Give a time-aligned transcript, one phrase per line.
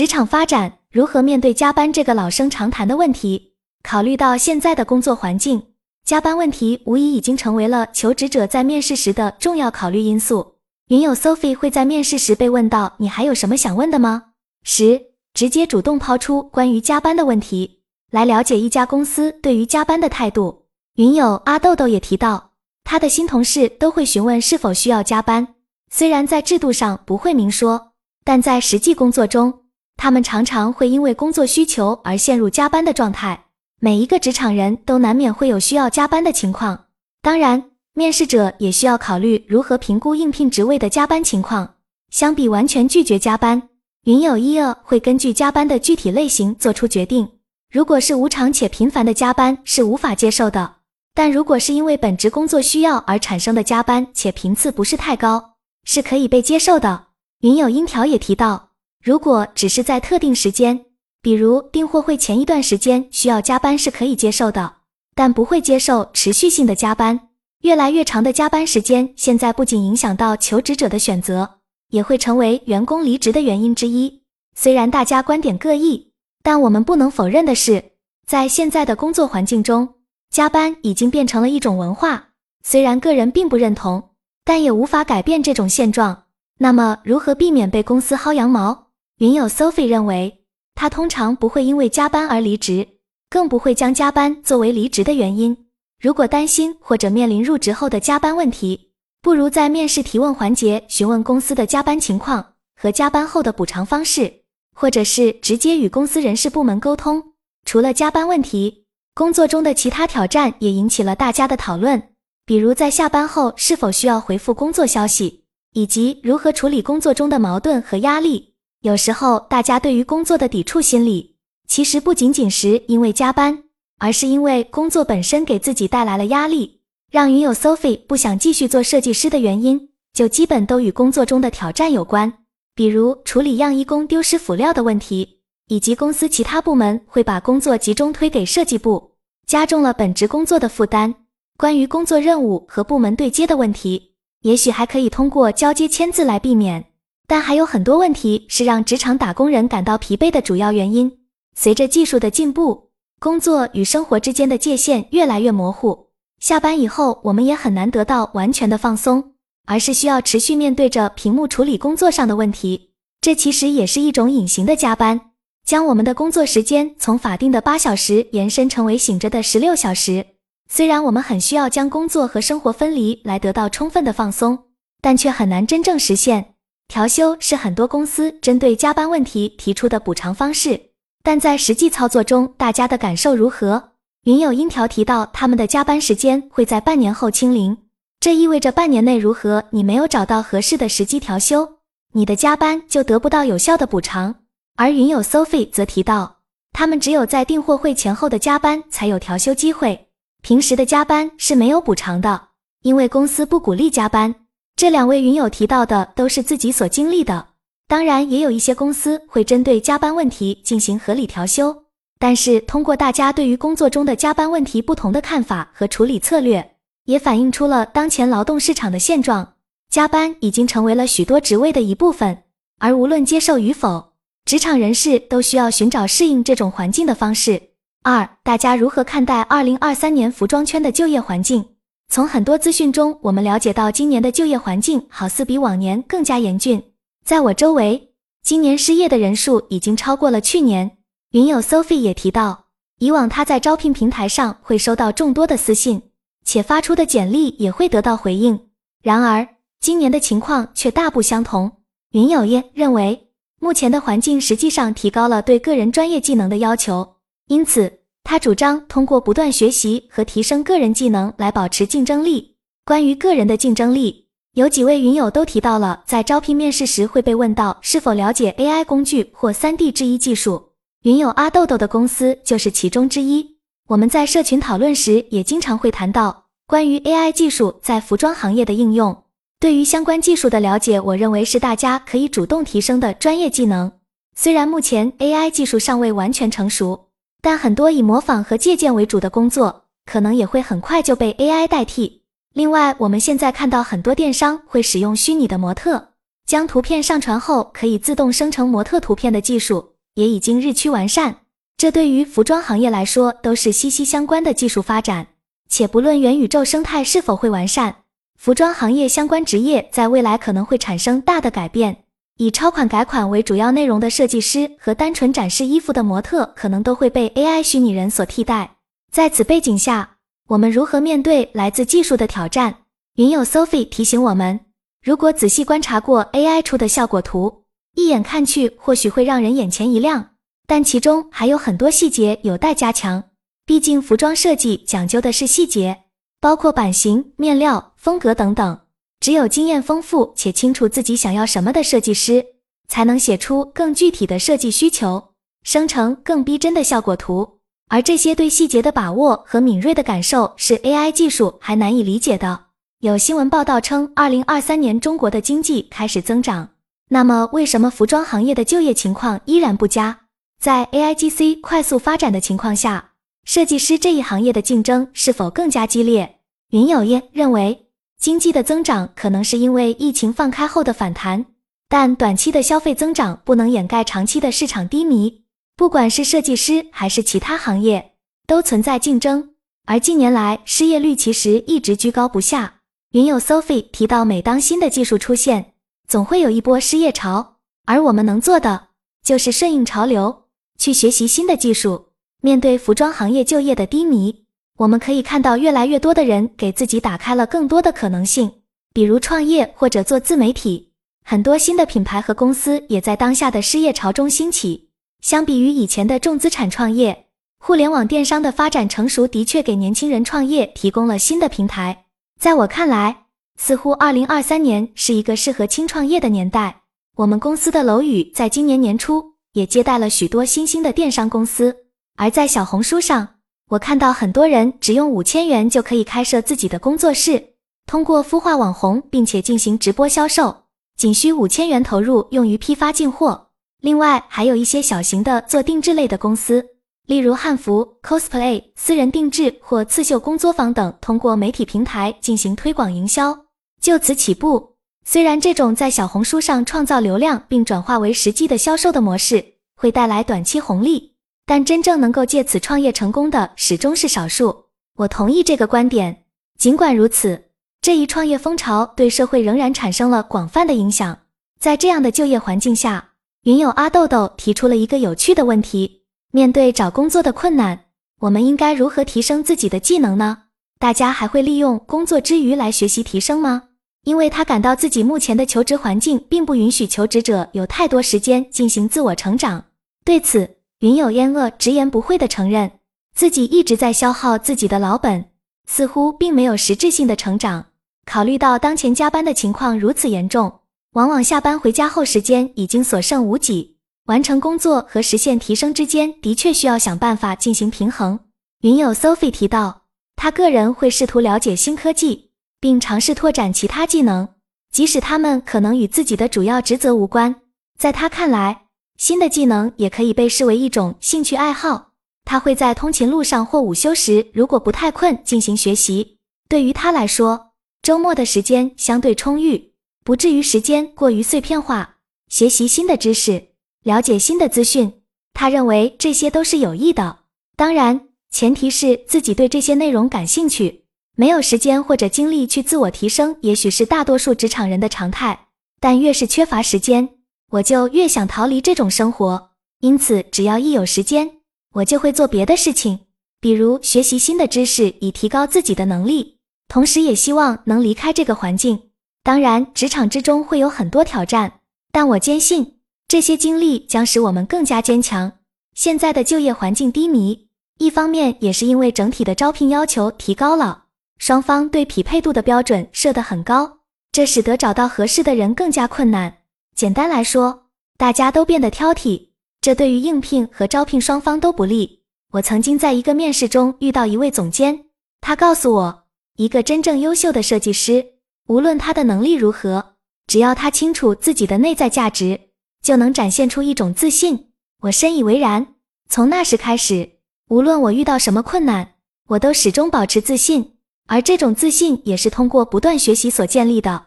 [0.00, 3.52] 职场发展如何面对加班这个老生常谈的问题？
[3.82, 5.62] 考虑到现在的工作环境，
[6.06, 10.54] 加班问题无疑已经成为了求职者在面试时的重要考虑因素。
[10.88, 14.28] 云友 Sophie 会在面试时被问到：“你还有什么想问的吗？”
[14.64, 15.02] 十，
[15.34, 20.64] 直接主动抛出关于加班的问题，来了解一家公司对于加班的态度。
[20.94, 22.52] 云友阿豆豆也提到，
[22.84, 25.56] 他的新同事都会询问是否需要加班，
[25.90, 27.92] 虽然在制度上不会明说，
[28.24, 29.59] 但在实际工作中。
[30.00, 33.44] 他们常常会因为工作需求而陷入加班的状态。
[33.80, 36.86] 每一个职场人都难免会有需要加班的情况，
[37.20, 41.74] 当然，面试者也需要考虑如何评估应聘职位的加班情况。
[42.10, 43.68] 相比完全拒绝加班，
[44.04, 47.28] 云友一二会根据加班的具体类型做出决定。
[47.70, 50.76] 如果是无偿且频繁的加班是无法接受的，
[51.14, 57.08] 但如果是因为本职工作需要而产生的加班且频次不是太高，是可以被接受的。
[57.42, 58.69] 云友音条也提到。
[59.02, 60.84] 如果只是在特定时间，
[61.22, 64.74] 比如订货会前一段时间需要加班是可以接受的，
[65.14, 67.28] 但不会接受持续性的加班。
[67.62, 74.22] 越来越长的加班时间，现在不仅影响到求职者的选择，也会成为员工离职的原因之一。
[74.54, 76.12] 虽然大家观点各异，
[76.42, 77.92] 但我们不能否认的是，
[78.26, 79.94] 在现在的工作环境中，
[80.30, 82.28] 加班已经变成了一种文化。
[82.62, 84.10] 虽然个人并不认同，
[84.44, 86.24] 但也无法改变这种现状。
[86.58, 88.88] 那么，如何避免被公司薅羊毛？
[89.20, 92.88] 云友 Sophie 认为，他通常不会因为加班而离职，
[93.28, 95.54] 更不会将加班作为离职的原因。
[96.00, 104.32] 如果担心或者面临入职后的加班问题，不如在面试提问环节询问公司的加班情况和加班后的补偿方式，
[104.74, 107.22] 或者是直接与公司人事部门沟通。
[107.66, 112.02] 除了加班问题，工作中的其他挑战也引起了大家的讨论，
[112.46, 118.49] 比如在下班后是否需要回复工作消息，以及如何处理工作中的矛盾和压力。
[118.82, 121.36] 有时候，大家对于工作的抵触心理，
[121.68, 123.64] 其实不仅仅是因为加班，
[123.98, 126.80] 而是因为工作本身给自己带来了压力。
[127.10, 132.32] 让云友 Sophie 不想继续做设计师的原因，就基本都与工作中的挑战有关，
[132.74, 139.16] 比如处理样衣工丢失辅料的问题，以及公司其他部门会把工作集中推给设计部，
[139.46, 141.14] 加重了本职工作的负担。
[141.58, 146.86] 关于工作任务和部门对接的问题，也许还可以通过交接签字来避免。
[147.30, 151.20] 但还有很多问题是让职场打工人感到疲惫的主要原因。
[151.54, 156.08] 随着技术的进步，工作与生活之间的界限越来越模糊。
[156.40, 162.90] 下班以后，我们也很难得到完全的放松，而是需要持续面对着屏幕处理工作上的问题。
[163.20, 165.20] 这其实也是一种隐形的加班，
[165.64, 170.26] 将我们的工作时间从法定的八小时延伸成为醒着的十六小时。
[170.68, 174.58] 虽然我们很需要将工作和生活分离来得到充分的放松，
[175.00, 176.49] 但却很难真正实现。
[176.90, 180.88] 调休是很多公司针对加班问题提出的补偿方式，
[181.22, 183.90] 但在实际操作中，大家的感受如何？
[184.24, 187.78] 云友音调提到，他们的加班时间会在半年后清零，
[188.18, 191.76] 这意味着半年内，如何你没有找到合适的时机调休，
[192.12, 194.34] 你的加班就得不到有效的补偿。
[194.74, 196.38] 而云友 Sophie 则提到，
[196.72, 200.08] 他们只有在订货会前后的加班才有调休机会，
[200.42, 202.48] 平时的加班是没有补偿的，
[202.82, 204.34] 因为公司不鼓励加班。
[204.80, 207.48] 这两位云友提到的都是自己所经历的，
[207.86, 211.84] 当然也有一些公司会针对加班问题进行合理调休。
[212.18, 219.52] 但是通过大家对于工作中的加班问题不同的看法和处理策略，也反映出了当前劳动市场的现状：
[219.90, 222.44] 加班已经成为了许多职位的一部分，
[222.78, 224.14] 而无论接受与否，
[224.46, 227.60] 职场人士都需要寻找适应这种环境的方式。
[228.02, 231.66] 二，大家如何看待二零二三年服装圈的就业环境？
[232.12, 236.82] 从很多资讯中，我们了解到今年的就业环境好似比往年更加严峻。
[237.24, 238.10] 在我周围，
[238.42, 240.98] 今年失业的人数已经超过了去年。
[241.30, 242.64] 云友 Sophie 也提到，
[242.98, 246.02] 以往他在招聘平台上会收到众多的私信，
[246.44, 248.58] 且发出的简历也会得到回应。
[249.04, 249.46] 然而，
[249.78, 251.70] 今年的情况却大不相同。
[252.10, 253.28] 云友业认为，
[253.60, 257.14] 目前的环境实际上提高了对个人专业技能的要求，
[257.46, 257.99] 因此。
[258.22, 262.56] 他主张通过不断学习和提升个人技能来保持竞争力。
[262.84, 270.70] 关于个人的竞争力，有几位云友都提到了，在招聘面试时会被问到是否了解 AI 工具或 3D 制衣技术。
[271.02, 273.56] 云友阿豆豆的公司就是其中之一。
[273.88, 279.24] 我们在社群讨论时也经常会谈到关于 AI 技术在服装行业的应用。
[279.58, 283.92] 对于相关技术的了解，我认为是大家可以主动提升的专业技能。
[284.36, 287.09] 虽然目前 AI 技术尚未完全成熟。
[287.42, 292.22] 但很多以模仿和借鉴为主的工作，可能也会很快就被 AI 代替。
[292.52, 296.08] 另外，我们现在看到很多电商会使用虚拟的模特，
[296.46, 301.38] 将图片上传后可以自动生成模特图片的技术也已经日趋完善。
[301.76, 305.28] 这对于服装行业来说都是息息相关的技术发展。
[305.68, 307.98] 且不论元宇宙生态是否会完善，
[308.36, 312.04] 服装行业相关职业在未来可能会产生大的改变。
[312.40, 318.78] 以超款改款为主要内容的设计师和单纯展示衣服的模特可能都会被 AI 虚拟人所替代。
[319.12, 320.16] 在此背景下，
[320.48, 322.74] 我们如何面对来自技术的挑战？
[323.16, 324.58] 云友 Sophie 提醒我们：
[325.04, 327.64] 如果仔细观察过 AI 出的效果图，
[327.94, 330.30] 一眼看去或许会让人眼前一亮，
[330.66, 333.22] 但其中还有很多细节有待加强。
[333.66, 336.04] 毕竟，服装设计讲究的是细节，
[336.40, 338.80] 包括版型、面料、风格等等。
[339.20, 342.42] 只有经验丰富且清楚自己想要什么的设计师，
[342.88, 347.58] 才能写出更具体的设计需求，生成更逼真的效果图。
[347.88, 352.66] 而这些对细节的把握和敏锐的感受，是 AI 技术还难以理解的。
[353.00, 356.70] 有新闻报道称，二零二三年中国的经济开始增长，
[357.10, 360.20] 那么为什么服装行业的就业情况依然不佳？
[360.58, 363.10] 在 AIGC 快速发展的情况下，
[363.44, 366.38] 设计师这一行业的竞争是否更加激烈？
[366.70, 367.89] 云有业认为。
[368.20, 371.46] 经济的增长可能是因为疫情放开后的反弹，
[371.88, 375.44] 但短期的消费增长不能掩盖长期的市场低迷。
[375.74, 378.12] 不管是设计师还是其他行业，
[378.46, 379.52] 都存在竞争。
[379.86, 382.80] 而近年来失业率其实一直居高不下。
[383.12, 385.72] 云友 Sophie 提到，每当新的技术出现，
[386.06, 387.56] 总会有一波失业潮，
[387.86, 388.88] 而我们能做的
[389.24, 390.44] 就是顺应潮流，
[390.78, 392.08] 去学习新的技术。
[392.42, 394.44] 面对服装行业就业的低迷。
[394.80, 398.50] 我们可以看到，越来越多的人给自己打开了更多的可能性，
[398.94, 400.94] 比如创业或者做自媒体。
[401.22, 404.88] 很多新的品牌和公司也在当下的失业潮中兴起。
[405.20, 407.26] 相比于以前的重资产创业，
[407.58, 412.06] 互联网电商的发展成熟，的确给年轻人创业提供了新的平台。
[412.40, 413.24] 在我看来，
[413.58, 416.80] 似乎二零二三年是一个适合轻创业的年代。
[417.16, 419.22] 我们公司的楼宇在今年年初
[419.52, 421.76] 也接待了许多新兴的电商公司，
[422.16, 423.28] 而在小红书上。
[423.70, 427.50] 我看到很多人只用五千元就可以开设自己的工作室，
[427.86, 430.64] 通过孵化网红，并且进行直播销售，
[430.96, 433.50] 仅需五千元投入用于批发进货。
[433.80, 436.66] 另外，还有一些小型的做定制类的公司，
[437.06, 443.46] 例如汉服、cosplay、私人定制或刺绣工作坊等，通过媒体平台进行推广营销，
[443.80, 444.74] 就此起步。
[445.04, 449.44] 虽然这种在小红书上创造流量并转化为实际的销售的模式
[449.76, 451.09] 会带来短期红利。
[451.50, 454.66] 但真正能够借此创业成功的始终是少数。
[454.98, 456.22] 我同意这个观点。
[456.56, 457.46] 尽管如此，
[457.82, 461.18] 这一创业风潮对社会仍然产生了广泛的影响。
[461.58, 467.86] 在这样的就业环境下，云友阿豆豆提出了一个有趣的问题：面对找工作的困难，
[468.20, 470.42] 我们应该如何提升自己的技能呢？
[470.78, 473.64] 大家还会利用工作之余来学习提升吗？
[474.04, 479.64] 因为他感到自己目前的求职环境并不允许求职者有太多时间进行自我成长。
[480.04, 482.70] 对此，云有烟恶直言不讳地承认，
[483.14, 485.26] 自己一直在消耗自己的老本，
[485.66, 487.66] 似乎并没有实质性的成长。
[488.06, 490.60] 考虑到当前加班的情况如此严重，
[490.92, 498.18] 往往下班回家后时间已经所剩无几，完成工作和实现提升之间的确需要想办法进行平衡。
[498.62, 499.82] 云友 Sophie 提到，
[500.16, 504.26] 他个人会试图了解新科技，并尝试拓展其他技能，
[504.72, 507.36] 即使他们可能与自己的主要职责无关。
[507.78, 508.62] 在他看来，
[509.00, 511.92] 新的技能也可以被视为一种兴趣爱好。
[512.26, 516.18] 他会在通勤路上或午休时，如果不太困，进行学习。
[516.50, 519.72] 对于他来说，周末的时间相对充裕，
[520.04, 521.96] 不至于时间过于碎片化。
[522.28, 523.52] 学习新的知识，
[523.84, 525.00] 了解新的资讯，
[525.32, 527.20] 他认为这些都是有益的。
[527.56, 530.84] 当然，前提是自己对这些内容感兴趣。
[531.16, 535.46] 没有时间或者精力去自我提升，也许是大多数职场人的常态。
[535.80, 537.08] 但越是缺乏时间，
[537.50, 541.30] 我就越想逃离这种生活，因此只要一有时间，
[541.74, 543.00] 我就会做别的事情，
[543.40, 546.38] 比如学习新的知识以提高自己的能力，
[546.68, 548.90] 同时也希望能离开这个环境。
[549.24, 551.54] 当然，职场之中会有很多挑战，
[551.90, 552.78] 但我坚信
[553.08, 555.32] 这些经历将使我们更加坚强。
[555.74, 560.84] 现在的就业环境低迷，一方面也是因为整体的招聘要求提高了，
[561.18, 563.78] 双方对匹配度的标准设得很高，
[564.12, 566.36] 这使得找到合适的人更加困难。
[566.80, 567.64] 简单来说，
[567.98, 572.04] 大家都变得挑剔，这对于应聘和招聘双方都不利。
[572.32, 574.86] 我曾经在一个面试中遇到一位总监，
[575.20, 576.04] 他告诉我，
[576.36, 578.14] 一个真正优秀的设计师，
[578.46, 579.96] 无论他的能力如何，
[580.26, 582.40] 只要他清楚自己的内在价值，
[582.82, 584.46] 就能展现出一种自信。
[584.84, 585.74] 我深以为然。
[586.08, 587.18] 从那时开始，
[587.50, 588.94] 无论我遇到什么困难，
[589.28, 594.06] 我都始终保持自信，而这种自信也是通过不断学习所建立的。